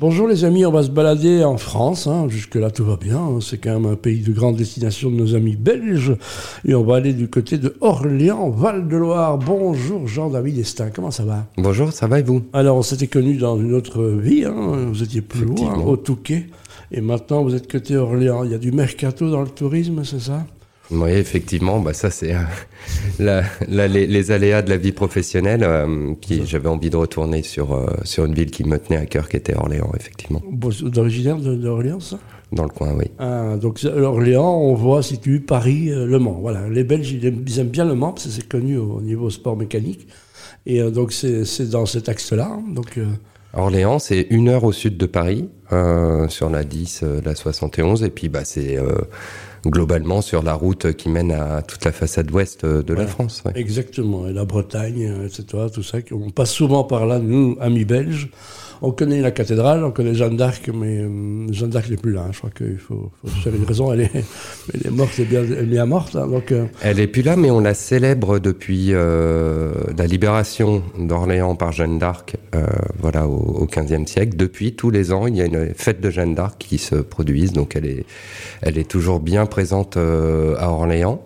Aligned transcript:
Bonjour 0.00 0.28
les 0.28 0.44
amis, 0.44 0.64
on 0.64 0.70
va 0.70 0.84
se 0.84 0.90
balader 0.90 1.42
en 1.42 1.56
France, 1.56 2.06
hein. 2.06 2.28
jusque-là 2.28 2.70
tout 2.70 2.84
va 2.84 2.96
bien, 2.96 3.18
hein. 3.18 3.38
c'est 3.40 3.58
quand 3.58 3.72
même 3.80 3.90
un 3.90 3.96
pays 3.96 4.20
de 4.20 4.32
grande 4.32 4.54
destination 4.54 5.10
de 5.10 5.16
nos 5.16 5.34
amis 5.34 5.56
belges, 5.56 6.16
et 6.64 6.76
on 6.76 6.84
va 6.84 6.94
aller 6.94 7.12
du 7.12 7.26
côté 7.26 7.58
de 7.58 7.74
Orléans, 7.80 8.48
Val-de-Loire. 8.48 9.38
Bonjour 9.38 10.06
Jean-David 10.06 10.56
Estin, 10.60 10.90
comment 10.94 11.10
ça 11.10 11.24
va? 11.24 11.46
Bonjour, 11.56 11.92
ça 11.92 12.06
va 12.06 12.20
et 12.20 12.22
vous? 12.22 12.42
Alors 12.52 12.76
on 12.76 12.82
s'était 12.82 13.08
connus 13.08 13.38
dans 13.38 13.58
une 13.58 13.74
autre 13.74 14.04
vie, 14.04 14.44
hein. 14.44 14.86
vous 14.86 15.02
étiez 15.02 15.20
plus 15.20 15.44
loin, 15.44 15.76
au 15.84 15.96
Touquet, 15.96 16.46
et 16.92 17.00
maintenant 17.00 17.42
vous 17.42 17.56
êtes 17.56 17.68
côté 17.68 17.96
Orléans, 17.96 18.44
il 18.44 18.52
y 18.52 18.54
a 18.54 18.58
du 18.58 18.70
mercato 18.70 19.28
dans 19.28 19.42
le 19.42 19.48
tourisme, 19.48 20.04
c'est 20.04 20.20
ça? 20.20 20.46
Oui, 20.90 21.10
effectivement, 21.10 21.80
bah 21.80 21.92
ça 21.92 22.10
c'est 22.10 22.34
euh, 22.34 23.42
les, 23.68 24.30
aléas 24.30 24.62
de 24.62 24.70
la 24.70 24.78
vie 24.78 24.92
professionnelle 24.92 25.62
euh, 25.62 26.14
j'avais 26.44 26.68
envie 26.68 26.88
de 26.88 26.96
retourner 26.96 27.42
sur 27.42 27.74
euh, 27.74 27.86
sur 28.04 28.24
une 28.24 28.34
ville 28.34 28.50
qui 28.50 28.64
me 28.64 28.78
tenait 28.78 28.98
à 28.98 29.06
cœur, 29.06 29.28
qui 29.28 29.36
était 29.36 29.54
Orléans, 29.54 29.92
effectivement. 29.98 30.40
D'originaire 30.50 31.36
d'Orléans, 31.36 32.00
ça? 32.00 32.18
Dans 32.52 32.62
le 32.62 32.70
coin, 32.70 32.94
oui. 32.96 33.04
Ah, 33.18 33.56
donc 33.60 33.84
Orléans, 33.84 34.56
on 34.56 34.72
voit 34.72 35.02
situé 35.02 35.38
Paris, 35.40 35.90
Le 35.90 36.18
Mans. 36.18 36.38
Voilà, 36.40 36.66
les 36.68 36.84
Belges 36.84 37.12
ils 37.12 37.26
aiment, 37.26 37.68
bien 37.68 37.84
Le 37.84 37.94
Mans 37.94 38.12
parce 38.12 38.24
que 38.24 38.30
c'est 38.30 38.48
connu 38.48 38.78
au 38.78 39.02
niveau 39.02 39.28
sport 39.28 39.58
mécanique, 39.58 40.08
et 40.64 40.80
donc 40.90 41.12
c'est 41.12 41.68
dans 41.68 41.84
cet 41.84 42.08
axe-là. 42.08 42.50
Hein. 42.50 42.62
Donc 42.74 42.98
Orléans, 43.52 43.98
c'est 43.98 44.26
une 44.30 44.48
heure 44.48 44.64
au 44.64 44.72
sud 44.72 44.96
de 44.96 45.04
Paris, 45.04 45.50
sur 46.28 46.48
la 46.48 46.64
10, 46.64 47.04
la 47.22 47.34
71, 47.34 48.04
et 48.04 48.10
puis 48.10 48.30
bah 48.30 48.46
c'est 48.46 48.78
globalement 49.66 50.22
sur 50.22 50.42
la 50.42 50.54
route 50.54 50.92
qui 50.92 51.08
mène 51.08 51.32
à 51.32 51.62
toute 51.62 51.84
la 51.84 51.92
façade 51.92 52.30
ouest 52.30 52.64
de 52.64 52.94
la 52.94 53.06
France. 53.06 53.42
Exactement, 53.54 54.28
et 54.28 54.32
la 54.32 54.44
Bretagne, 54.44 55.24
etc., 55.24 55.66
tout 55.72 55.82
ça. 55.82 55.98
On 56.12 56.30
passe 56.30 56.52
souvent 56.52 56.84
par 56.84 57.06
là, 57.06 57.18
nous, 57.18 57.56
amis 57.60 57.84
belges. 57.84 58.30
On 58.80 58.92
connaît 58.92 59.20
la 59.20 59.32
cathédrale, 59.32 59.82
on 59.82 59.90
connaît 59.90 60.14
Jeanne 60.14 60.36
d'Arc, 60.36 60.70
mais 60.72 61.00
euh, 61.00 61.52
Jeanne 61.52 61.70
d'Arc 61.70 61.90
n'est 61.90 61.96
plus 61.96 62.12
là. 62.12 62.22
Hein. 62.22 62.30
Je 62.32 62.38
crois 62.38 62.50
qu'il 62.50 62.78
faut, 62.78 63.10
faut 63.24 63.50
une 63.50 63.64
raison. 63.64 63.92
Elle 63.92 64.02
est, 64.02 64.10
elle 64.72 64.86
est 64.86 64.90
morte, 64.90 65.20
bien, 65.22 65.42
elle 65.42 65.58
est 65.58 65.66
bien 65.66 65.86
morte. 65.86 66.14
Hein. 66.14 66.28
donc, 66.28 66.52
euh. 66.52 66.66
Elle 66.82 67.00
est 67.00 67.08
plus 67.08 67.22
là, 67.22 67.36
mais 67.36 67.50
on 67.50 67.60
la 67.60 67.74
célèbre 67.74 68.38
depuis 68.38 68.88
euh, 68.90 69.72
la 69.96 70.06
libération 70.06 70.82
d'Orléans 70.98 71.56
par 71.56 71.72
Jeanne 71.72 71.98
d'Arc, 71.98 72.36
voilà, 73.00 73.26
au, 73.26 73.66
XVe 73.66 74.06
siècle. 74.06 74.36
Depuis 74.36 74.74
tous 74.74 74.90
les 74.90 75.12
ans, 75.12 75.26
il 75.26 75.36
y 75.36 75.42
a 75.42 75.46
une 75.46 75.74
fête 75.74 76.00
de 76.00 76.10
Jeanne 76.10 76.34
d'Arc 76.34 76.56
qui 76.58 76.78
se 76.78 76.96
produise. 76.96 77.52
Donc, 77.52 77.74
elle 77.74 77.86
est, 77.86 78.04
elle 78.62 78.78
est 78.78 78.88
toujours 78.88 79.20
bien 79.20 79.46
présente 79.46 79.96
à 79.96 80.70
Orléans. 80.70 81.22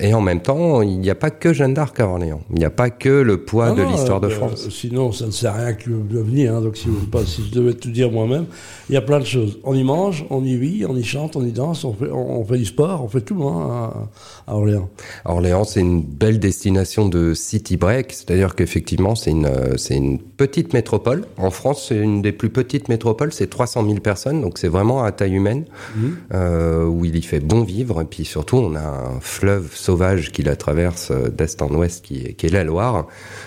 et 0.00 0.14
en 0.14 0.20
même 0.20 0.40
temps, 0.40 0.82
il 0.82 0.98
n'y 1.00 1.10
a 1.10 1.14
pas 1.14 1.30
que 1.30 1.52
Jeanne 1.52 1.74
d'Arc 1.74 1.98
à 1.98 2.06
Orléans. 2.06 2.42
Il 2.50 2.58
n'y 2.58 2.64
a 2.64 2.70
pas 2.70 2.90
que 2.90 3.08
le 3.08 3.44
poids 3.44 3.72
de 3.72 3.82
l'histoire 3.82 4.20
de 4.20 4.28
France. 4.28 4.68
sinon, 4.70 5.12
ça 5.12 5.26
ne 5.26 5.30
sert 5.30 5.54
à 5.54 5.58
rien 5.58 5.72
que 5.74 5.90
de 5.90 6.18
venir 6.18 6.43
Hein, 6.46 6.60
donc 6.60 6.76
si, 6.76 6.88
pas, 7.10 7.24
si 7.24 7.42
je 7.46 7.54
devais 7.54 7.74
tout 7.74 7.90
dire 7.90 8.10
moi-même, 8.10 8.46
il 8.88 8.94
y 8.94 8.98
a 8.98 9.02
plein 9.02 9.20
de 9.20 9.24
choses. 9.24 9.58
On 9.64 9.74
y 9.74 9.84
mange, 9.84 10.26
on 10.30 10.44
y 10.44 10.56
vit, 10.56 10.84
on 10.86 10.96
y 10.96 11.04
chante, 11.04 11.36
on 11.36 11.44
y 11.44 11.52
danse, 11.52 11.84
on 11.84 11.92
fait, 11.92 12.10
on, 12.10 12.44
fait 12.44 12.58
du 12.58 12.64
sport, 12.64 13.02
on 13.02 13.08
fait 13.08 13.20
tout 13.20 13.42
hein, 13.44 14.08
à, 14.46 14.54
Orléans. 14.54 14.88
Orléans, 15.24 15.64
c'est 15.64 15.80
une 15.80 16.02
belle 16.02 16.38
destination 16.38 17.08
de 17.08 17.34
city 17.34 17.76
break, 17.76 18.12
c'est-à-dire 18.12 18.54
qu'effectivement, 18.54 19.14
c'est 19.14 19.30
une, 19.30 19.50
c'est 19.76 19.96
une 19.96 20.18
petite 20.18 20.72
métropole. 20.72 21.24
En 21.38 21.50
France, 21.50 21.86
c'est 21.88 21.98
une 21.98 22.22
des 22.22 22.32
plus 22.32 22.50
petites 22.50 22.88
métropoles, 22.88 23.32
c'est 23.32 23.48
300 23.48 23.84
000 23.86 24.00
personnes, 24.00 24.40
donc 24.40 24.58
c'est 24.58 24.68
vraiment 24.68 25.02
à 25.02 25.12
taille 25.12 25.34
humaine, 25.34 25.64
mmh. 25.96 26.06
euh, 26.32 26.86
où 26.86 27.04
il 27.04 27.16
y 27.16 27.22
fait 27.22 27.40
bon 27.40 27.62
vivre, 27.62 28.00
et 28.02 28.04
puis 28.04 28.24
surtout, 28.24 28.56
on 28.56 28.74
a 28.74 28.80
un 28.80 29.20
fleuve 29.20 29.74
sauvage 29.74 30.32
qui 30.32 30.42
la 30.42 30.56
traverse 30.56 31.10
euh, 31.10 31.28
d'est 31.28 31.60
en 31.62 31.68
ouest, 31.74 32.04
qui, 32.04 32.34
qui 32.34 32.46
est 32.46 32.50
la 32.50 32.64
Loire, 32.64 33.06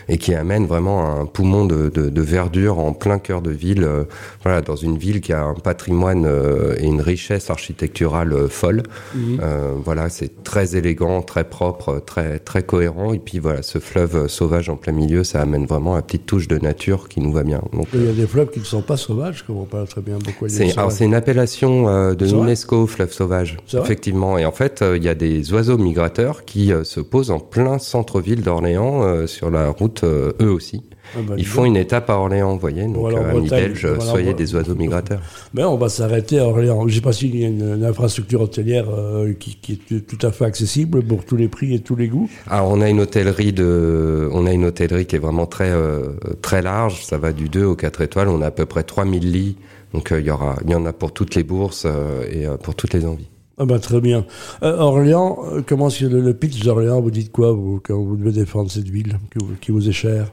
et 0.10 0.18
qui 0.18 0.34
amène 0.34 0.66
vraiment 0.66 1.20
un 1.20 1.26
poumon 1.26 1.66
de, 1.66 1.90
de, 1.90 2.10
de 2.10 2.22
verdure 2.22 2.80
en 2.80 2.87
plein 2.94 3.20
cœur 3.20 3.42
de 3.42 3.52
ville, 3.52 3.84
euh, 3.84 4.04
voilà, 4.44 4.62
dans 4.62 4.76
une 4.76 4.98
ville 4.98 5.22
qui 5.22 5.34
a 5.34 5.44
un 5.44 5.54
patrimoine 5.54 6.26
euh, 6.26 6.76
et 6.80 6.86
une 6.86 7.02
richesse 7.02 7.50
architecturale 7.50 8.34
euh, 8.34 8.48
folle. 8.48 8.84
Mhm. 9.16 9.40
voilà, 9.84 10.10
c'est 10.10 10.44
très 10.44 10.76
élégant, 10.76 11.22
très 11.22 11.44
propre, 11.44 12.02
très 12.06 12.40
très 12.40 12.64
cohérent. 12.64 13.14
Et 13.14 13.20
puis 13.20 13.40
voilà, 13.40 13.62
ce 13.62 13.80
fleuve 13.80 14.28
sauvage 14.28 14.70
en 14.70 14.76
plein 14.76 14.94
milieu, 14.94 15.24
ça 15.24 15.42
amène 15.42 15.66
vraiment 15.66 15.96
une 15.96 16.02
petite 16.02 16.26
touche 16.26 16.48
de 16.48 16.58
nature 16.58 17.10
qui 17.10 17.20
nous 17.20 17.32
va 17.32 17.44
bien. 17.44 17.62
Donc, 17.74 17.88
il 17.94 18.06
y 18.06 18.10
a 18.10 18.14
des 18.14 18.28
fleuves 18.28 18.50
qui 18.50 18.60
ne 18.60 18.66
sont 18.66 18.82
pas 18.82 18.98
sauvages, 18.98 19.40
je 19.40 19.44
comprends 19.44 19.66
pas 19.66 19.86
très 19.86 20.02
bien 20.02 20.18
c'est 20.48 21.06
une 21.06 21.16
appellation 21.16 22.14
de 22.14 22.26
l'UNESCO, 22.26 22.88
fleuve 22.88 23.12
sauvage, 23.12 23.58
effectivement. 23.74 24.38
Et 24.38 24.46
en 24.46 24.52
fait, 24.52 24.84
il 24.96 25.04
y 25.04 25.10
a 25.10 25.16
des 25.16 25.54
oiseaux 25.54 25.78
migrateurs 25.78 26.46
qui 26.46 26.72
se 26.84 27.00
posent 27.00 27.32
en 27.32 27.40
plein 27.40 27.80
centre-ville 27.80 28.42
d'Orléans 28.42 29.28
sur 29.28 29.50
la 29.50 29.70
route, 29.70 30.04
eux 30.04 30.50
aussi. 30.50 30.84
Ah 31.16 31.20
bah, 31.28 31.36
Ils 31.38 31.46
font 31.46 31.66
une 31.66 31.78
étape 31.78 32.10
à 32.10 32.14
Orléans, 32.14 32.54
vous 32.54 32.60
voyez. 32.60 32.84
Donc, 32.84 32.98
voilà, 32.98 33.30
amis 33.30 33.50
belges, 33.50 33.88
soyez 34.00 34.34
des 34.34 34.56
oiseaux 34.56 34.76
migrateurs. 34.76 35.22
Mais 35.54 35.64
on 35.64 35.78
va 35.78 35.90
s'arrêter 35.90 36.40
à 36.40 36.46
Orléans. 36.46 36.82
Je 36.82 36.88
ne 36.88 36.92
sais 36.96 37.02
pas 37.02 37.14
s'il 37.14 37.36
y 37.36 37.46
a 37.46 37.48
une, 37.48 37.84
infrastructure 37.84 38.42
hôtelière 38.42 38.86
euh, 38.90 39.34
qui, 39.34 39.80
est 39.90 40.08
tout 40.08 40.26
à 40.26 40.32
fait 40.32 40.46
accessible 40.46 41.04
pour 41.04 41.26
tous 41.26 41.36
les 41.36 41.48
prix 41.48 41.74
et 41.74 41.80
tous 41.80 41.96
les 41.96 42.08
goûts. 42.08 42.30
Alors, 42.50 42.70
on 42.70 42.82
a 42.82 42.90
une 42.90 43.00
hôtellerie 43.00 43.54
de, 43.54 44.30
on 44.34 44.46
a 44.46 44.52
une 44.52 44.66
hôtellerie 44.66 45.06
qui 45.06 45.16
est 45.16 45.20
vraiment 45.20 45.46
très, 45.46 45.72
euh, 45.72 46.10
très 46.42 46.62
large. 46.62 47.06
Ça 47.06 47.18
va 47.18 47.32
du 47.32 47.50
2 47.50 47.64
au 47.64 47.76
4 47.76 48.02
étoiles. 48.02 48.28
On 48.28 48.42
a 48.42 48.48
à 48.48 48.52
peu 48.52 48.66
près 48.66 48.84
3000 48.84 49.32
lits. 49.32 49.58
Donc, 49.94 50.12
euh, 50.12 50.20
il 50.20 50.26
y 50.26 50.32
aura, 50.32 50.56
il 50.66 50.72
y 50.72 50.76
en 50.76 50.86
a 50.86 50.94
pour 50.94 51.14
toutes 51.14 51.36
les 51.36 51.44
bourses 51.44 51.88
et 52.30 52.46
pour 52.62 52.76
toutes 52.76 52.94
les 52.94 53.06
envies. 53.06 53.30
Ah 53.60 53.66
bah 53.66 53.80
très 53.80 54.02
bien. 54.02 54.24
Orléans, 54.62 55.40
comment 55.66 55.88
est-ce 55.88 56.02
que 56.02 56.06
le, 56.06 56.34
pitch 56.36 56.64
d'Orléans, 56.64 57.02
vous 57.02 57.10
dites 57.10 57.32
quoi 57.32 57.54
vous, 57.54 57.82
quand 57.84 57.98
vous 57.98 58.16
devez 58.16 58.32
défendre 58.32 58.70
cette 58.70 58.88
ville 58.88 59.18
qui 59.62 59.72
vous 59.72 59.90
est 59.90 59.94
chère? 59.94 60.32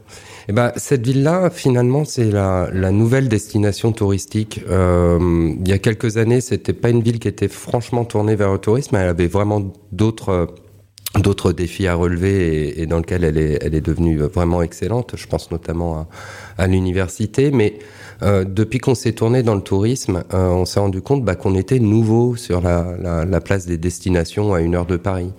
Eh 0.49 0.53
ben, 0.53 0.73
cette 0.77 1.07
ville-là, 1.07 1.49
finalement, 1.49 2.05
c'est 2.05 2.31
la, 2.31 2.69
la, 2.71 2.91
nouvelle 2.91 3.29
destination 3.31 3.93
touristique. 3.93 4.61
Euh, 4.69 5.55
il 5.59 5.67
y 5.67 5.73
a 5.73 5.79
quelques 5.79 6.19
années, 6.19 6.43
c'était 6.43 6.75
pas 6.75 6.91
une 6.91 7.01
ville 7.01 7.19
qui 7.19 7.29
était 7.29 7.49
franchement 7.49 8.05
tournée 8.05 8.37
vers 8.37 8.53
le 8.53 8.59
tourisme. 8.59 8.95
Elle 8.97 9.09
avait 9.09 9.27
vraiment 9.27 9.73
d'autres 9.91 10.49
d'autres 11.21 11.53
défis 11.53 11.87
à 11.87 11.95
relever 11.95 12.81
et, 12.81 12.87
dans 12.87 12.99
lequel 12.99 13.25
elle 13.25 13.39
est, 13.39 13.59
elle 13.63 13.75
est 13.75 13.81
devenue 13.81 14.19
vraiment 14.19 14.63
excellente. 14.63 15.15
Je 15.17 15.27
pense 15.27 15.51
notamment 15.51 16.07
à, 16.59 16.67
l'université, 16.67 17.51
mais 17.51 17.79
euh, 18.23 18.45
depuis 18.45 18.79
qu'on 18.79 18.95
s'est 18.95 19.13
tourné 19.13 19.43
dans 19.43 19.55
le 19.55 19.61
tourisme, 19.61 20.25
euh, 20.33 20.49
on 20.49 20.65
s'est 20.65 20.81
rendu 20.81 21.03
compte 21.03 21.25
bah, 21.25 21.35
qu'on 21.35 21.55
était 21.55 21.79
nouveau 21.79 22.37
sur 22.37 22.61
la, 22.61 23.41
place 23.41 23.67
des 23.67 23.77
destinations 23.77 24.55
à 24.55 24.61
une 24.61 24.75
heure 24.75 24.87
de 24.87 24.97
Paris. 24.97 25.33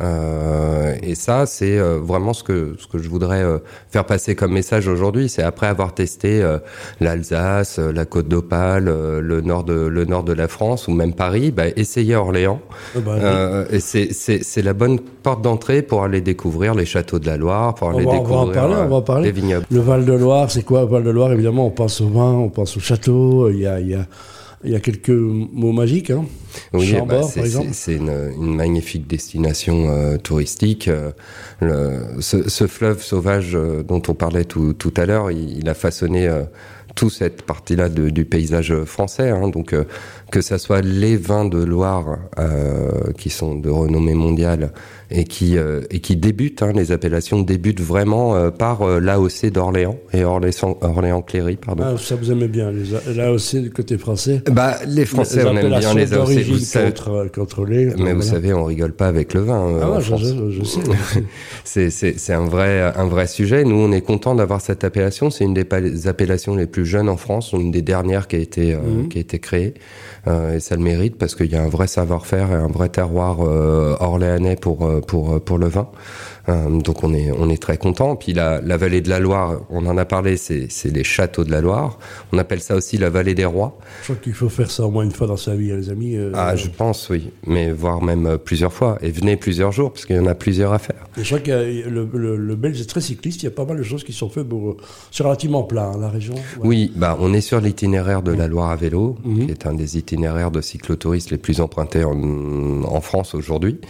Euh, 0.00 0.94
et 1.02 1.14
ça, 1.14 1.46
c'est 1.46 1.78
euh, 1.78 1.98
vraiment 2.00 2.32
ce 2.32 2.44
que 2.44 2.76
ce 2.78 2.86
que 2.86 2.98
je 2.98 3.08
voudrais 3.08 3.42
euh, 3.42 3.58
faire 3.90 4.04
passer 4.04 4.34
comme 4.34 4.52
message 4.52 4.86
aujourd'hui. 4.88 5.28
C'est 5.28 5.42
après 5.42 5.66
avoir 5.66 5.94
testé 5.94 6.44
l'Alsace, 7.00 7.78
la 7.78 8.04
Côte 8.04 8.28
d'Opale, 8.28 8.84
le 8.84 9.40
nord 9.40 9.64
de 9.64 9.74
le 9.74 10.04
nord 10.04 10.24
de 10.24 10.32
la 10.32 10.48
France 10.48 10.88
ou 10.88 10.92
même 10.92 11.14
Paris, 11.14 11.50
bah, 11.50 11.64
essayez 11.76 12.14
Orléans. 12.14 12.60
Ah 12.96 13.00
bah, 13.00 13.64
et 13.70 13.80
c'est 13.80 14.12
c'est 14.12 14.62
la 14.62 14.72
bonne 14.72 15.00
porte 15.00 15.42
d'entrée 15.42 15.82
pour 15.82 16.04
aller 16.04 16.20
découvrir 16.20 16.74
les 16.74 16.86
châteaux 16.86 17.18
de 17.18 17.26
la 17.26 17.36
Loire, 17.36 17.74
pour 17.74 17.90
aller 17.90 18.04
découvrir 18.04 18.38
on 18.38 18.44
va 18.46 18.50
en 18.50 18.54
parler, 18.54 18.74
on 18.78 18.88
va 18.88 19.00
parler. 19.02 19.24
les 19.26 19.32
vignobles. 19.32 19.66
Le 19.70 19.80
Val 19.80 20.04
de 20.04 20.12
Loire, 20.12 20.50
c'est 20.50 20.62
quoi 20.62 20.82
le 20.82 20.86
Val 20.86 21.02
de 21.02 21.10
Loire 21.10 21.32
Évidemment, 21.32 21.66
on 21.66 21.70
pense 21.70 22.00
au 22.00 22.08
vin, 22.08 22.32
on 22.32 22.48
pense 22.48 22.76
au 22.76 22.80
château. 22.80 23.50
Il 23.50 23.60
y 23.60 23.66
a 23.66 23.80
il 23.80 23.88
y 23.88 23.94
a 23.94 24.06
il 24.64 24.70
y 24.70 24.74
a 24.74 24.80
quelques 24.80 25.10
mots 25.10 25.72
magiques. 25.72 26.10
Hein. 26.10 26.24
Oui, 26.72 26.94
bah, 27.06 27.22
c'est 27.22 27.94
une, 27.94 28.10
une, 28.10 28.56
magnifique 28.56 29.06
destination 29.06 29.88
euh, 29.88 30.16
touristique. 30.16 30.88
Euh, 30.88 31.12
le, 31.60 32.20
ce, 32.20 32.48
ce, 32.48 32.66
fleuve 32.66 33.02
sauvage 33.02 33.54
euh, 33.54 33.82
dont 33.82 34.02
on 34.08 34.14
parlait 34.14 34.44
tout, 34.44 34.72
tout 34.72 34.94
à 34.96 35.06
l'heure, 35.06 35.30
il, 35.30 35.58
il, 35.58 35.68
a 35.68 35.74
façonné 35.74 36.28
toute 36.94 37.12
cette 37.12 37.42
partie-là 37.42 37.88
du 37.88 38.24
paysage 38.24 38.74
français. 38.84 39.30
Hein, 39.30 39.48
donc 39.48 39.74
que 40.30 40.40
ça 40.40 40.58
soit 40.58 40.82
les 40.82 41.16
vins 41.16 41.44
de 41.44 41.62
Loire 41.62 42.18
euh, 42.38 43.12
qui 43.16 43.30
sont 43.30 43.54
de 43.54 43.70
renommée 43.70 44.14
mondiale 44.14 44.72
et 45.10 45.24
qui 45.24 45.56
euh, 45.56 45.80
et 45.90 46.00
qui 46.00 46.16
débutent, 46.16 46.62
hein, 46.62 46.72
les 46.74 46.92
appellations 46.92 47.40
débutent 47.40 47.80
vraiment 47.80 48.34
euh, 48.34 48.50
par 48.50 48.82
euh, 48.82 49.00
l'AOC 49.00 49.46
d'Orléans 49.46 49.96
et 50.12 50.24
Orléans 50.24 50.76
Orléans 50.82 51.22
Cléry, 51.22 51.56
pardon. 51.56 51.84
Ah, 51.86 51.98
ça 51.98 52.16
vous 52.16 52.30
aimez 52.30 52.48
bien 52.48 52.70
l'AOC 52.70 53.56
du 53.62 53.70
côté 53.70 53.96
français? 53.96 54.42
Bah 54.50 54.76
les 54.86 55.06
Français 55.06 55.44
on 55.44 55.56
aime 55.56 55.78
bien 55.78 55.94
les 55.94 56.12
AOC. 56.12 56.42
Vous 56.48 56.58
savez, 56.58 56.92
contrôlées, 57.34 57.92
mais 57.98 58.12
vous 58.12 58.22
savez, 58.22 58.52
on 58.52 58.64
rigole 58.64 58.92
pas 58.92 59.08
avec 59.08 59.32
le 59.32 59.40
vin. 59.40 59.80
Ah, 59.82 60.00
je, 60.00 60.16
je, 60.16 60.50
je, 60.50 60.64
sais. 60.64 60.80
c'est 61.64 61.90
c'est 61.90 62.18
c'est 62.18 62.34
un 62.34 62.44
vrai 62.44 62.80
un 62.94 63.06
vrai 63.06 63.26
sujet. 63.26 63.64
Nous 63.64 63.76
on 63.76 63.92
est 63.92 64.02
content 64.02 64.34
d'avoir 64.34 64.60
cette 64.60 64.84
appellation. 64.84 65.30
C'est 65.30 65.44
une 65.44 65.54
des 65.54 66.06
appellations 66.06 66.54
les 66.54 66.66
plus 66.66 66.84
jeunes 66.84 67.08
en 67.08 67.16
France, 67.16 67.52
une 67.52 67.70
des 67.70 67.82
dernières 67.82 68.28
qui 68.28 68.36
a 68.36 68.40
été 68.40 68.76
mmh. 68.76 69.08
qui 69.08 69.18
a 69.18 69.20
été 69.20 69.38
créée. 69.38 69.74
Euh, 70.28 70.56
et 70.56 70.60
ça 70.60 70.76
le 70.76 70.82
mérite 70.82 71.16
parce 71.16 71.34
qu'il 71.34 71.50
y 71.50 71.56
a 71.56 71.62
un 71.62 71.68
vrai 71.68 71.86
savoir-faire 71.86 72.50
et 72.50 72.54
un 72.54 72.68
vrai 72.68 72.88
terroir 72.88 73.38
euh, 73.40 73.96
orléanais 74.00 74.56
pour, 74.56 74.88
pour, 75.00 75.58
le 75.58 75.68
vin. 75.68 75.88
Euh, 76.48 76.80
donc 76.80 77.04
on 77.04 77.12
est, 77.14 77.30
on 77.32 77.48
est 77.50 77.60
très 77.60 77.76
content. 77.76 78.16
Puis 78.16 78.32
la, 78.32 78.60
la 78.60 78.76
vallée 78.76 79.00
de 79.00 79.08
la 79.08 79.18
Loire, 79.18 79.60
on 79.70 79.86
en 79.86 79.96
a 79.96 80.04
parlé, 80.04 80.36
c'est 80.36 80.68
les 80.84 81.04
châteaux 81.04 81.44
de 81.44 81.50
la 81.50 81.60
Loire. 81.60 81.98
On 82.32 82.38
appelle 82.38 82.60
ça 82.60 82.74
aussi 82.74 82.98
la 82.98 83.10
vallée 83.10 83.34
des 83.34 83.44
rois. 83.44 83.78
Je 84.00 84.04
crois 84.04 84.16
qu'il 84.16 84.32
faut 84.32 84.48
faire 84.48 84.70
ça 84.70 84.84
au 84.84 84.90
moins 84.90 85.04
une 85.04 85.12
fois 85.12 85.26
dans 85.26 85.36
sa 85.36 85.54
vie, 85.54 85.72
hein, 85.72 85.76
les 85.76 85.90
amis. 85.90 86.16
Euh, 86.16 86.30
ah, 86.34 86.56
je 86.56 86.68
pense, 86.68 87.08
oui. 87.10 87.30
Mais 87.46 87.70
voire 87.72 88.02
même 88.02 88.26
euh, 88.26 88.38
plusieurs 88.38 88.72
fois. 88.72 88.98
Et 89.02 89.10
venez 89.10 89.36
plusieurs 89.36 89.72
jours, 89.72 89.92
parce 89.92 90.06
qu'il 90.06 90.16
y 90.16 90.18
en 90.18 90.26
a 90.26 90.34
plusieurs 90.34 90.72
à 90.72 90.78
faire. 90.78 91.06
je 91.16 91.24
crois 91.24 91.40
que 91.40 91.88
le, 91.88 92.36
le, 92.36 92.56
Belge 92.56 92.80
est 92.80 92.88
très 92.88 93.00
cycliste. 93.00 93.42
Il 93.42 93.46
y 93.46 93.48
a 93.48 93.52
pas 93.52 93.64
mal 93.64 93.76
de 93.76 93.82
choses 93.82 94.04
qui 94.04 94.12
sont 94.12 94.28
faites 94.28 94.48
pour... 94.48 94.76
C'est 95.10 95.22
relativement 95.22 95.62
plat, 95.62 95.92
hein, 95.94 95.98
la 96.00 96.08
région. 96.08 96.34
Oui, 96.62 96.92
bah, 96.96 97.16
on 97.20 97.32
est 97.32 97.40
sur 97.40 97.60
l'itinéraire 97.60 98.22
de 98.22 98.32
la 98.32 98.48
Loire 98.48 98.70
à 98.70 98.76
vélo, 98.76 99.16
mhm. 99.24 99.46
qui 99.46 99.50
est 99.52 99.66
un 99.66 99.74
des 99.74 99.98
itinéraires 99.98 100.50
de 100.50 100.60
cyclotouristes 100.60 101.30
les 101.30 101.38
plus 101.38 101.60
empruntés 101.60 102.04
en, 102.04 102.82
en 102.84 103.00
France 103.00 103.34
aujourd'hui. 103.34 103.80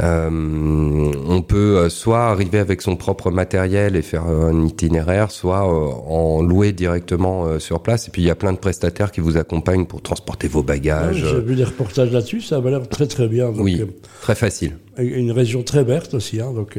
Euh, 0.00 0.30
on 0.30 1.42
peut 1.42 1.88
soit 1.98 2.26
arriver 2.26 2.60
avec 2.60 2.80
son 2.80 2.96
propre 2.96 3.30
matériel 3.30 3.96
et 3.96 4.02
faire 4.02 4.24
un 4.24 4.64
itinéraire, 4.64 5.30
soit 5.32 5.66
euh, 5.66 5.90
en 6.08 6.42
louer 6.42 6.72
directement 6.72 7.44
euh, 7.44 7.58
sur 7.58 7.80
place. 7.80 8.06
Et 8.06 8.10
puis 8.10 8.22
il 8.22 8.26
y 8.26 8.30
a 8.30 8.36
plein 8.36 8.52
de 8.52 8.58
prestataires 8.58 9.10
qui 9.10 9.20
vous 9.20 9.36
accompagnent 9.36 9.84
pour 9.84 10.00
transporter 10.00 10.46
vos 10.46 10.62
bagages. 10.62 11.16
J'ai 11.16 11.40
vu 11.40 11.56
des 11.56 11.64
reportages 11.64 12.12
là-dessus, 12.12 12.40
ça 12.40 12.60
va 12.60 12.70
l'air 12.70 12.88
très 12.88 13.06
très 13.06 13.26
bien. 13.26 13.48
oui, 13.56 13.82
très 14.22 14.36
facile. 14.36 14.76
Une 14.98 15.30
région 15.30 15.62
très 15.62 15.84
verte 15.84 16.14
aussi, 16.14 16.40
hein, 16.40 16.52
donc 16.52 16.76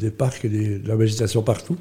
des 0.00 0.10
parcs 0.10 0.46
et 0.46 0.48
de 0.48 0.88
la 0.88 0.96
végétation 0.96 1.42
partout. 1.42 1.76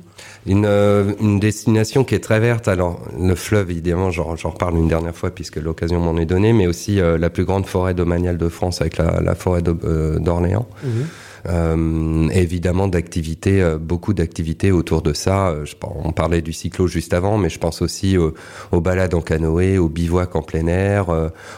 Une, 0.45 0.65
une, 0.65 1.39
destination 1.39 2.03
qui 2.03 2.13
est 2.13 2.19
très 2.19 2.41
verte. 2.41 2.67
Alors 2.67 3.00
le 3.17 3.35
fleuve, 3.35 3.71
évidemment, 3.71 4.12
j'en 4.12 4.35
reparle 4.35 4.75
une 4.75 4.89
dernière 4.89 5.15
fois 5.15 5.31
puisque 5.31 5.56
l'occasion 5.56 6.01
m'en 6.01 6.17
est 6.17 6.25
donnée, 6.25 6.51
mais 6.51 6.67
aussi 6.67 6.97
la 6.97 7.29
plus 7.29 7.45
grande 7.45 7.67
forêt 7.67 7.94
domaniale 7.94 8.38
de 8.38 8.50
France 8.50 8.81
avec 8.81 8.97
la, 8.97 9.33
forêt 9.35 9.62
d'Orléans. 9.62 10.67
Mhm. 10.83 11.06
Euh, 11.47 12.29
évidemment 12.29 12.88
d'activités, 12.88 13.61
euh, 13.61 13.77
beaucoup 13.77 14.13
d'activités 14.13 14.71
autour 14.71 15.01
de 15.01 15.13
ça. 15.13 15.49
Euh, 15.49 15.65
je, 15.65 15.75
on 15.81 16.11
parlait 16.11 16.41
du 16.41 16.53
cyclo 16.53 16.88
juste 16.88 17.13
avant, 17.13 17.38
mais 17.38 17.49
je 17.49 17.57
pense 17.57 17.81
aussi 17.81 18.17
aux, 18.17 18.81
balades 18.81 19.13
en 19.13 19.21
canoë, 19.21 19.77
aux 19.77 19.89
bivouacs 19.89 20.35
en 20.35 20.41
plein 20.41 20.67
air. 20.67 21.07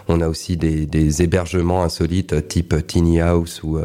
on 0.07 0.21
a 0.21 0.27
aussi 0.27 0.57
des, 0.57 0.85
des, 0.85 1.21
hébergements 1.21 1.83
insolites 1.83 2.47
type 2.47 2.75
tiny 2.87 3.21
house 3.21 3.61
ou, 3.63 3.77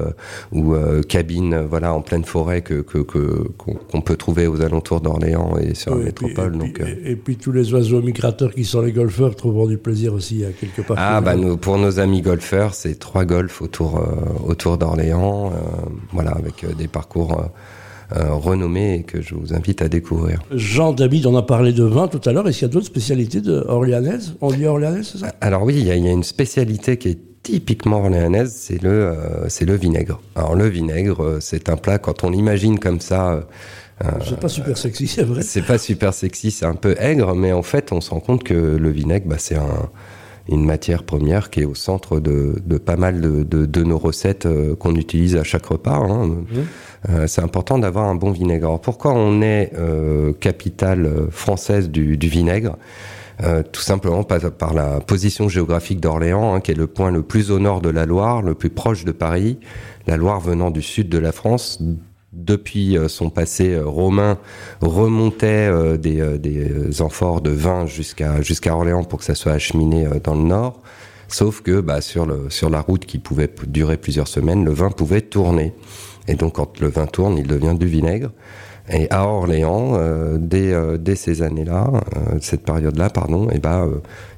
ou 0.53 0.75
cabine, 1.09 1.67
voilà, 1.69 1.93
en 1.93 2.00
pleine 2.00 2.25
forêt 2.25 2.62
que 2.62 2.81
qu'on 2.81 4.00
peut 4.00 4.17
trouver 4.17 4.47
aux 4.47 4.61
alentours 4.61 5.00
d'Orléans 5.00 5.56
et 5.59 5.75
sur 5.75 5.95
la 5.95 6.05
métropole. 6.05 6.55
Et 6.55 6.59
puis, 6.59 6.59
donc, 6.59 6.91
et, 7.05 7.17
puis 7.17 7.37
tous 7.37 7.53
les 7.53 7.73
oiseaux 7.73 8.03
migrateurs 8.03 8.55
qui 8.55 8.65
sont 8.65 8.83
les 8.83 8.93
golfeurs 8.93 9.37
trouveront 9.37 9.67
du 9.67 9.79
plaisir 9.79 10.15
aussi 10.15 10.45
à 10.45 10.53
quelque 10.53 10.83
part. 10.83 10.97
Ah 10.99 11.21
bah 11.21 11.35
pour 11.61 11.79
nos 11.79 12.00
amis 12.00 12.23
golfeurs, 12.23 12.75
c'est 12.75 12.99
trois 12.99 13.25
golfs 13.25 13.62
autour 13.62 14.03
autour 14.45 14.79
d'Orléans 14.79 15.53
voilà, 16.12 16.32
avec 16.32 16.64
euh, 16.64 16.73
des 16.73 16.88
parcours 16.88 17.40
euh, 17.40 18.17
euh, 18.17 18.32
renommés 18.32 18.94
et 18.94 19.02
que 19.02 19.20
je 19.20 19.35
vous 19.35 19.55
invite 19.55 19.82
à 19.82 19.88
découvrir. 19.88 20.40
Jean 20.52 20.93
David, 20.93 21.26
on 21.26 21.37
a 21.37 21.43
parlé 21.43 21.73
de 21.73 21.85
vin 21.85 22.08
tout 22.08 22.20
à 22.29 22.32
l'heure. 22.32 22.49
Est-ce 22.49 22.58
qu'il 22.58 22.69
y 22.69 22.70
a 22.70 22.73
d'autres 22.73 22.87
spécialités 22.87 23.40
de 23.40 23.64
orléanaise 23.69 24.35
On 24.40 24.50
dit 24.50 24.67
orléanaise, 24.67 25.11
c'est 25.12 25.19
ça? 25.19 25.32
Alors 25.40 25.62
oui, 25.62 25.75
il 25.79 25.87
y, 25.87 25.90
a, 25.90 25.94
une 25.94 26.25
spécialité 26.25 26.96
qui 26.96 27.08
est 27.11 27.19
typiquement 27.43 27.99
orléanaise, 27.99 28.55
c'est 28.56 28.82
le, 28.82 29.14
c'est 29.49 29.64
le 29.64 29.75
vinaigre. 29.75 30.20
Alors 30.35 30.55
le 30.55 30.69
vinaigre, 30.69 31.38
c'est 31.40 31.69
un 31.69 31.76
plat, 31.76 31.99
quand 31.99 32.25
on 32.25 32.31
l'imagine 32.31 32.79
comme 32.79 33.00
ça... 33.00 33.46
c'est 34.26 34.40
pas 34.40 34.49
super 34.49 34.76
sexy, 34.76 35.06
c'est 35.06 35.23
vrai. 35.23 35.43
C'est 35.43 35.62
pas 35.62 35.79
super 35.79 36.14
sexy, 36.14 36.50
c'est 36.50 36.67
un 36.67 36.75
peu 36.75 36.94
aigre, 36.99 37.35
mais 37.35 37.52
en 37.52 37.62
fait, 37.62 37.93
on 37.93 38.00
se 38.00 38.11
rend 38.11 38.20
compte 38.20 38.43
que 38.43 38.55
le 38.55 38.90
vinaigre, 38.90 39.26
bah, 39.29 39.37
c'est 39.38 39.56
un 39.56 39.90
une 40.49 40.65
matière 40.65 41.03
première 41.03 41.50
qui 41.50 41.61
est 41.61 41.65
au 41.65 41.75
centre 41.75 42.21
de, 42.21 42.61
de 42.65 42.79
pas 42.79 42.97
mal 42.97 43.21
de, 43.21 43.43
de, 43.43 43.67
de, 43.67 43.83
nos 43.83 43.99
recettes 43.99 44.47
euh, 44.47 44.75
qu'on 44.75 44.95
utilise 44.95 45.37
à 45.37 45.45
chaque 45.45 45.67
repas. 45.67 45.97
Hein. 45.97 46.27
Mmh. 46.27 46.45
Euh, 47.11 47.27
c'est 47.27 47.43
important 47.43 47.79
d'avoir 47.79 48.06
un 48.06 48.15
bon 48.15 48.31
vinaigre. 48.31 48.67
Alors 48.67 48.81
pourquoi 48.81 49.12
on 49.12 49.43
est 49.43 49.73
euh, 49.77 50.33
capitale 50.33 51.29
française 51.31 51.91
du, 51.91 52.17
du 52.17 52.29
vinaigre? 52.29 52.77
Euh, 53.45 53.62
tout 53.62 53.81
simplement 53.81 54.25
par, 54.25 54.41
par, 54.50 54.75
la 54.75 54.99
position 54.99 55.49
géographique 55.49 56.00
d'Orléans, 56.00 56.55
hein, 56.55 56.61
qui 56.61 56.73
est 56.73 56.75
le 56.75 56.89
point 56.89 57.12
le 57.12 57.23
plus 57.23 57.53
au 57.53 57.61
nord 57.61 57.81
de 57.81 57.89
la 57.89 58.05
Loire, 58.05 58.43
le 58.43 58.55
plus 58.55 58.71
proche 58.71 59.05
de 59.05 59.12
Paris. 59.12 59.61
La 60.09 60.17
Loire 60.17 60.41
venant 60.41 60.73
du 60.73 60.83
sud 60.83 61.09
de 61.09 61.19
la 61.19 61.31
France, 61.31 61.81
depuis 62.33 62.97
euh, 62.97 63.09
son 63.09 63.31
passé 63.31 63.75
euh, 63.75 63.85
romain, 63.85 64.39
remontait 64.81 65.69
euh, 65.71 65.97
des, 65.97 67.01
amphores 67.01 67.41
de 67.41 67.51
vin 67.51 67.87
jusqu'à 67.87 68.43
jusqu'à 68.43 68.75
Orléans 68.75 69.05
pour 69.05 69.21
que 69.21 69.25
ça 69.25 69.35
soit 69.35 69.53
acheminé 69.53 70.07
dans 70.23 70.35
le 70.35 70.43
nord. 70.43 70.83
Sauf 71.29 71.61
que 71.61 71.81
bah, 71.81 72.01
sur, 72.01 72.27
le, 72.27 72.49
sur 72.49 72.71
la 72.71 72.81
route 72.81 73.05
qui 73.05 73.19
pouvait 73.19 73.51
durer 73.67 73.99
plusieurs 73.99 74.29
semaines, 74.29 74.65
le 74.65 74.73
vin 74.73 74.91
pouvait 74.91 75.21
tourner. 75.21 75.75
Et 76.27 76.35
donc 76.35 76.55
quand 76.55 76.81
le 76.81 76.89
vin 76.89 77.07
tourne, 77.07 77.37
il 77.39 77.47
devient 77.47 77.77
du 77.79 77.87
vinaigre. 77.87 78.31
Et 78.90 79.11
à 79.11 79.26
Orléans, 79.26 79.93
euh, 79.94 80.37
dès, 80.38 80.73
euh, 80.73 80.96
dès, 80.96 81.14
ces 81.14 81.43
années-là, 81.43 81.90
euh, 82.17 82.38
cette 82.40 82.62
période-là, 82.62 83.11
pardon, 83.11 83.49
et 83.50 83.55
eh 83.56 83.58
ben, 83.58 83.90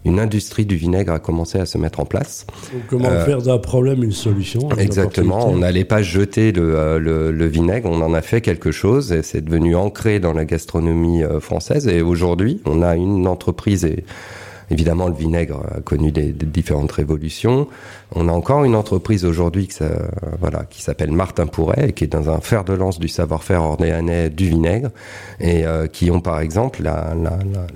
une 0.04 0.18
industrie 0.18 0.64
du 0.64 0.76
vinaigre 0.76 1.12
a 1.12 1.18
commencé 1.18 1.58
à 1.58 1.66
se 1.66 1.78
mettre 1.78 2.00
en 2.00 2.04
place. 2.04 2.46
comment 2.88 3.10
faire 3.24 3.42
d'un 3.42 3.58
problème 3.58 4.02
une 4.02 4.12
solution 4.12 4.70
Exactement. 4.76 5.48
On 5.48 5.58
n'allait 5.58 5.84
pas 5.84 6.02
jeter 6.02 6.52
le, 6.52 6.98
le, 6.98 7.30
le, 7.30 7.46
vinaigre, 7.46 7.88
on 7.90 8.00
en 8.00 8.14
a 8.14 8.22
fait 8.22 8.40
quelque 8.40 8.72
chose 8.72 9.12
et 9.12 9.22
c'est 9.22 9.42
devenu 9.42 9.76
ancré 9.76 10.18
dans 10.18 10.32
la 10.32 10.44
gastronomie 10.44 11.22
française. 11.40 11.86
Et 11.86 12.02
aujourd'hui, 12.02 12.60
on 12.64 12.82
a 12.82 12.96
une 12.96 13.26
entreprise 13.26 13.84
et 13.84 14.04
Évidemment, 14.70 15.08
le 15.08 15.14
vinaigre 15.14 15.62
a 15.74 15.80
connu 15.80 16.12
des, 16.12 16.32
différentes 16.32 16.92
révolutions. 16.92 17.66
On 18.14 18.28
a 18.28 18.32
encore 18.32 18.64
une 18.64 18.76
entreprise 18.76 19.24
aujourd'hui 19.24 19.66
qui, 19.66 20.82
s'appelle 20.82 21.10
Martin 21.10 21.46
Pourret 21.46 21.88
et 21.88 21.92
qui 21.92 22.04
est 22.04 22.12
dans 22.12 22.30
un 22.30 22.40
fer 22.40 22.64
de 22.64 22.72
lance 22.72 23.00
du 23.00 23.08
savoir-faire 23.08 23.62
orléanais 23.62 24.30
du 24.30 24.48
vinaigre 24.48 24.90
et 25.40 25.66
euh, 25.66 25.88
qui 25.88 26.10
ont 26.10 26.20
par 26.20 26.40
exemple 26.40 26.82
la, 26.82 27.14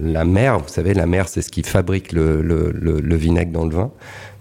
la, 0.00 0.24
mer. 0.24 0.60
Vous 0.60 0.68
savez, 0.68 0.94
la 0.94 1.06
mer, 1.06 1.28
c'est 1.28 1.42
ce 1.42 1.50
qui 1.50 1.64
fabrique 1.64 2.12
le, 2.12 3.16
vinaigre 3.16 3.52
dans 3.52 3.64
le 3.64 3.74
vin. 3.74 3.90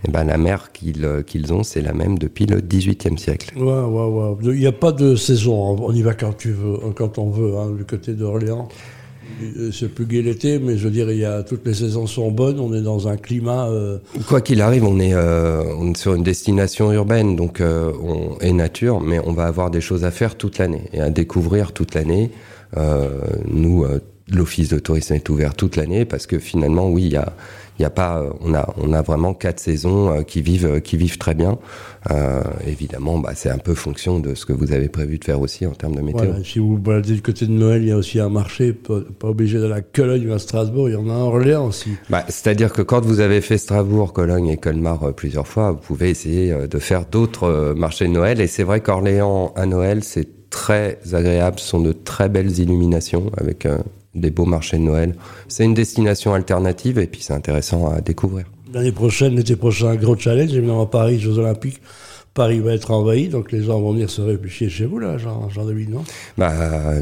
Et 0.08 0.12
ben, 0.12 0.26
la 0.26 0.38
mer 0.38 0.72
qu'ils 0.74 1.24
qu'ils 1.26 1.54
ont, 1.54 1.64
c'est 1.64 1.82
la 1.82 1.94
même 1.94 2.20
depuis 2.20 2.46
le 2.46 2.60
XVIIIe 2.60 3.18
siècle. 3.18 3.58
Ouais, 3.58 3.64
ouais, 3.64 4.08
ouais. 4.08 4.36
Il 4.54 4.60
n'y 4.60 4.68
a 4.68 4.74
pas 4.74 4.92
de 4.92 5.16
saison. 5.16 5.78
On 5.82 5.94
y 5.94 6.02
va 6.02 6.14
quand 6.14 6.34
tu 6.38 6.52
veux, 6.52 6.78
quand 6.94 7.18
on 7.18 7.30
veut, 7.30 7.58
hein, 7.58 7.72
du 7.72 7.86
côté 7.86 8.14
d'Orléans. 8.14 8.68
Euh, 9.42 9.72
c'est 9.72 9.90
plus 9.90 10.06
gai 10.06 10.22
l'été, 10.22 10.60
mais 10.60 10.78
je 10.78 10.88
veux 10.88 10.92
dire, 10.92 11.08
toutes 11.46 11.66
les 11.66 11.74
saisons 11.74 12.08
sont 12.08 12.32
bonnes. 12.32 12.60
On 12.60 12.74
est 12.74 12.82
dans 12.82 13.08
un 13.08 13.18
climat. 13.18 13.68
Euh, 13.68 13.98
Quoi 14.28 14.42
qu'il 14.42 14.62
arrive, 14.62 14.84
on 14.84 15.00
est, 15.00 15.14
euh, 15.14 15.64
on 15.78 15.92
est, 15.92 15.98
sur 15.98 16.16
une 16.16 16.24
destination 16.24 16.92
urbaine, 16.92 17.36
donc 17.36 17.62
on 17.62 18.38
est 18.40 18.54
nature, 18.54 19.02
mais 19.02 19.20
on 19.20 19.34
va 19.34 19.46
avoir 19.46 19.72
des 19.72 19.82
choses 19.82 20.04
à 20.04 20.12
faire 20.12 20.36
toute 20.36 20.58
l'année 20.58 20.84
et 20.94 21.02
à 21.02 21.10
découvrir 21.10 21.72
toute 21.72 21.96
l'année. 21.96 22.32
nous, 23.48 23.86
l'office 24.30 24.70
de 24.70 24.80
tourisme 24.80 25.14
est 25.14 25.30
ouvert 25.30 25.54
toute 25.54 25.76
l'année 25.76 26.06
parce 26.06 26.28
que 26.28 26.40
finalement, 26.40 26.90
oui, 26.90 27.04
il 27.04 27.14
y 27.14 27.18
a 27.18 27.34
y 27.80 27.86
a 27.86 27.90
pas, 27.90 28.24
on 28.42 28.54
a, 28.54 28.74
on 28.78 28.94
a 28.94 29.02
vraiment 29.02 29.34
quatre 29.34 29.60
saisons 29.60 30.12
euh, 30.12 30.22
qui 30.22 30.42
vivent, 30.42 30.82
qui 30.82 30.98
vivent 30.98 31.18
très 31.18 31.34
bien. 31.34 31.58
Euh, 32.12 32.42
évidemment, 32.68 33.18
bah, 33.18 33.32
c'est 33.36 33.50
un 33.50 33.58
peu 33.58 33.74
fonction 33.74 34.20
de 34.20 34.36
ce 34.36 34.46
que 34.46 34.54
vous 34.54 34.74
avez 34.74 34.90
prévu 34.90 35.18
de 35.18 35.24
faire 35.24 35.42
aussi 35.42 35.66
en 35.66 35.72
termes 35.72 35.96
de 35.96 36.02
météo. 36.02 36.26
Voilà, 36.26 36.44
si 36.44 36.60
vous 36.60 36.78
baladez 36.78 37.14
du 37.14 37.22
côté 37.22 37.46
de 37.46 37.52
Noël, 37.52 37.82
il 37.82 37.90
y 37.90 37.92
a 37.92 37.98
aussi 37.98 38.20
un 38.20 38.30
marché, 38.30 38.74
pas, 38.74 39.02
obligé 39.24 39.58
de 39.60 39.66
la 39.66 39.82
Cologne 39.82 40.30
ou 40.30 40.34
à 40.34 40.40
Strasbourg, 40.40 40.90
il 40.90 40.94
y 40.94 40.96
en 40.96 41.10
a 41.10 41.14
un 41.14 41.22
Orléans 41.22 41.68
aussi. 41.68 41.92
Bah, 42.10 42.24
C'est-à-dire 42.28 42.74
que 42.74 42.82
quand 42.82 43.04
vous 43.04 43.20
avez 43.20 43.42
fait 43.42 43.58
Strasbourg, 43.58 44.14
Cologne 44.14 44.48
et 44.48 44.58
Colmar 44.58 45.04
euh, 45.04 45.12
plusieurs 45.12 45.48
fois, 45.48 45.72
vous 45.72 45.80
pouvez 45.80 46.10
essayer 46.10 46.54
de 46.68 46.80
faire 46.80 47.06
d'autres 47.06 47.74
marchés 47.76 48.06
de 48.06 48.12
Noël. 48.12 48.42
Et 48.42 48.48
c'est 48.48 48.64
vrai 48.64 48.82
qu'Orléans 48.82 49.54
à 49.56 49.66
Noël, 49.66 50.04
c'est 50.04 50.50
très 50.50 51.00
agréable, 51.14 51.60
ce 51.60 51.68
sont 51.68 51.82
de 51.82 51.94
très 51.94 52.30
belles 52.30 52.60
illuminations 52.60 53.32
avec 53.38 53.68
des 54.16 54.32
beaux 54.32 54.46
marchés 54.46 54.78
de 54.78 54.84
Noël. 54.84 55.16
C'est 55.48 55.66
une 55.66 55.74
destination 55.74 56.34
alternative 56.34 57.00
et 57.00 57.08
puis 57.08 57.22
c'est 57.22 57.34
intéressant 57.34 57.92
à 57.92 58.02
découvrir. 58.02 58.46
L'année 58.74 58.92
prochaine, 58.92 59.36
l'été 59.36 59.56
prochain, 59.56 59.90
un 59.90 59.96
gros 59.96 60.18
challenge, 60.18 60.54
évidemment 60.54 60.86
Paris, 60.86 61.20
Jeux 61.20 61.38
Olympiques. 61.38 61.82
Paris 62.34 62.60
va 62.60 62.74
être 62.74 62.90
envahi, 62.90 63.28
donc 63.28 63.52
les 63.52 63.64
gens 63.64 63.80
vont 63.80 63.94
venir 63.94 64.10
se 64.10 64.22
réfugier 64.22 64.68
chez 64.68 64.86
vous, 64.86 64.98
là, 64.98 65.20
Jean, 65.20 65.50
Jean 65.50 65.66
David, 65.66 65.92
non? 65.92 66.04
Bah, 66.38 66.52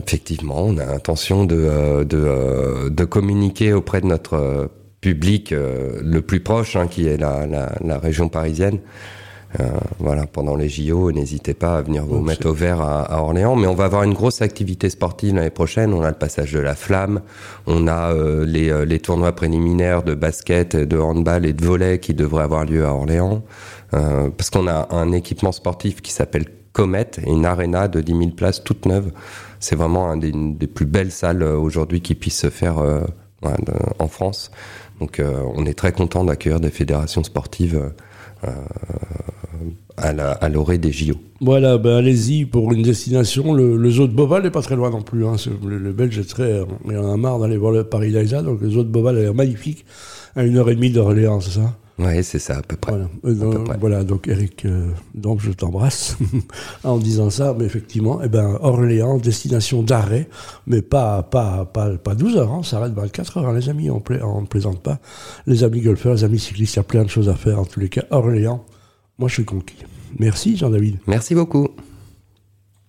Effectivement, 0.06 0.66
on 0.66 0.78
a 0.78 0.86
l'intention 0.86 1.46
de, 1.46 1.56
euh, 1.56 2.04
de, 2.04 2.18
euh, 2.18 2.90
de, 2.90 3.06
communiquer 3.06 3.72
auprès 3.72 4.02
de 4.02 4.08
notre 4.08 4.34
euh, 4.34 4.68
public 5.00 5.52
le 5.52 6.20
plus 6.20 6.42
proche, 6.42 6.76
hein, 6.76 6.88
qui 6.88 7.08
est 7.08 7.18
la, 7.18 7.48
la, 7.48 7.76
la 7.84 7.98
région 7.98 8.30
parisienne. 8.30 8.80
Euh, 9.60 9.66
voilà, 10.00 10.28
pendant 10.28 10.56
les 10.56 10.70
JO, 10.70 11.12
n'hésitez 11.12 11.54
pas 11.54 11.78
à 11.78 11.82
venir 11.82 12.06
vous 12.06 12.22
mettre 12.22 12.48
au 12.48 12.54
vert 12.54 12.82
à, 12.82 13.22
Orléans. 13.22 13.56
Mais 13.56 13.68
on 13.68 13.76
va 13.76 13.86
avoir 13.86 14.04
une 14.04 14.14
grosse 14.14 14.42
activité 14.42 14.90
sportive 14.90 15.36
l'année 15.36 15.50
prochaine. 15.50 15.94
On 15.94 16.02
a 16.04 16.10
le 16.10 16.18
passage 16.18 16.54
de 16.54 16.60
la 16.60 16.76
flamme, 16.76 17.22
on 17.68 17.88
a 17.88 18.14
euh, 18.14 18.46
les, 18.46 18.70
euh, 18.70 18.86
les, 18.86 19.00
tournois 19.00 19.34
préliminaires 19.34 20.04
de 20.04 20.16
basket, 20.16 20.76
de 20.76 20.98
handball 20.98 21.46
et 21.46 21.54
de 21.54 21.66
volley 21.66 22.00
qui 22.00 22.14
devraient 22.14 22.44
avoir 22.44 22.66
lieu 22.66 22.86
à 22.86 22.94
Orléans. 22.94 23.44
parce 23.92 24.50
qu'on 24.50 24.68
a 24.68 24.88
un 24.92 25.12
équipement 25.12 25.52
sportif 25.52 26.02
qui 26.02 26.12
s'appelle 26.12 26.46
Comet 26.72 27.12
et 27.26 27.30
une 27.30 27.46
arena 27.46 27.90
de 27.90 28.00
10 28.00 28.18
000 28.18 28.30
places 28.32 28.64
toute 28.64 28.86
neuve. 28.86 29.12
C'est 29.60 29.76
vraiment 29.76 30.16
des, 30.16 30.30
une 30.30 30.58
des 30.58 30.68
plus 30.68 30.86
belles 30.86 31.12
salles 31.12 31.44
aujourd'hui 31.44 32.00
qui 32.00 32.16
puisse 32.16 32.40
se 32.40 32.50
faire 32.50 32.78
en 34.00 34.08
France. 34.08 34.50
Donc 35.02 35.22
on 35.22 35.66
est 35.66 35.74
très 35.74 35.92
content 35.92 36.24
d'accueillir 36.24 36.62
des 36.62 36.70
fédérations 36.70 37.24
sportives 37.24 37.92
à 39.98 40.50
l'orée 40.50 40.78
des 40.78 40.92
JO. 40.92 41.16
Voilà, 41.42 41.78
ben 41.78 41.98
allez-y 41.98 42.46
pour 42.46 42.72
une 42.72 42.84
destination. 42.84 43.54
Le, 43.54 43.90
zoo 43.90 44.08
de 44.08 44.14
Boval 44.14 44.44
n'est 44.44 44.52
pas 44.52 44.62
très 44.62 44.76
loin 44.76 44.90
non 44.90 45.02
plus. 45.02 45.26
Hein. 45.26 45.36
Le, 45.66 45.92
Belge 45.92 46.20
est 46.20 46.30
très. 46.30 46.62
Il 46.90 46.98
en 46.98 47.12
a 47.12 47.18
marre 47.18 47.40
d'aller 47.40 47.58
voir 47.58 47.72
le 47.72 47.84
Paris 47.84 48.12
Liza, 48.12 48.42
donc 48.42 48.62
le 48.62 48.70
zoo 48.70 48.84
de 48.84 48.90
Boval 48.90 49.18
a 49.18 49.22
l'air 49.22 49.34
magnifique, 49.34 49.86
à 50.36 50.44
une 50.44 50.58
heure 50.58 50.70
et 50.70 50.76
demie 50.76 50.92
d'Orléans, 50.92 51.42
c'est 51.42 51.60
ça? 51.60 51.76
Oui, 52.00 52.24
c'est 52.24 52.40
ça, 52.40 52.58
à 52.58 52.62
peu 52.62 52.76
près. 52.76 52.94
Voilà, 53.80 54.04
donc, 54.04 54.28
Eric, 54.28 54.66
euh, 54.66 54.88
donc 55.14 55.40
je 55.42 55.52
t'embrasse 55.52 56.18
en 56.84 56.98
disant 56.98 57.30
ça, 57.30 57.56
mais 57.58 57.66
effectivement, 57.66 58.22
eh 58.24 58.28
ben, 58.28 58.58
Orléans, 58.62 59.18
destination 59.18 59.84
d'arrêt, 59.84 60.28
mais 60.66 60.82
pas, 60.82 61.22
pas, 61.22 61.66
pas, 61.66 61.98
pas 61.98 62.16
12 62.16 62.38
heures, 62.38 62.52
hein, 62.52 62.58
on 62.60 62.64
s'arrête 62.64 62.94
24 62.94 63.38
heures, 63.38 63.48
hein, 63.50 63.54
les 63.54 63.70
amis, 63.70 63.90
on 63.92 64.02
ne 64.02 64.46
plaisante 64.46 64.82
pas. 64.82 65.00
Les 65.46 65.64
amis 65.64 65.82
golfeurs, 65.82 66.16
les 66.16 66.24
amis 66.24 66.40
cyclistes, 66.40 66.76
il 66.76 66.78
y 66.78 66.80
a 66.80 66.84
plein 66.84 67.04
de 67.04 67.10
choses 67.10 67.30
à 67.30 67.36
faire 67.36 67.60
en 67.60 67.66
tous 67.66 67.80
les 67.80 67.90
cas. 67.90 68.04
Orléans, 68.10 68.66
moi 69.18 69.30
je 69.30 69.36
suis 69.36 69.46
conquis. 69.46 69.78
Merci 70.20 70.58
Jean-David. 70.58 70.98
Merci 71.08 71.36
beaucoup. 71.36 71.70